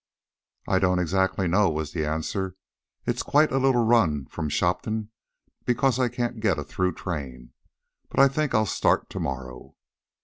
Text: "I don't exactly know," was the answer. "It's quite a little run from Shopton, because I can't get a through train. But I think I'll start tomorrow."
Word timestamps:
"I 0.67 0.79
don't 0.79 0.97
exactly 0.97 1.47
know," 1.47 1.69
was 1.69 1.91
the 1.91 2.07
answer. 2.07 2.55
"It's 3.05 3.21
quite 3.21 3.51
a 3.51 3.59
little 3.59 3.85
run 3.85 4.25
from 4.25 4.49
Shopton, 4.49 5.11
because 5.63 5.99
I 5.99 6.09
can't 6.09 6.39
get 6.39 6.57
a 6.57 6.63
through 6.63 6.93
train. 6.95 7.53
But 8.09 8.19
I 8.19 8.27
think 8.27 8.55
I'll 8.55 8.65
start 8.65 9.11
tomorrow." 9.11 9.75